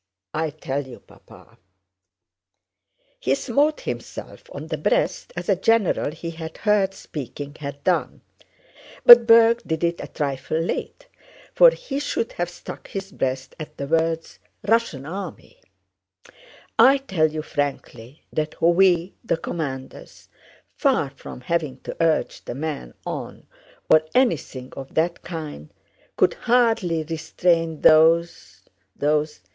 [0.33, 1.59] I tell you, Papa"
[3.19, 8.21] (he smote himself on the breast as a general he had heard speaking had done,
[9.05, 11.07] but Berg did it a trifle late
[11.53, 15.61] for he should have struck his breast at the words "Russian army"),
[16.79, 20.29] "I tell you frankly that we, the commanders,
[20.73, 23.45] far from having to urge the men on
[23.87, 25.69] or anything of that kind,
[26.17, 28.61] could hardly restrain those...
[28.95, 29.41] those...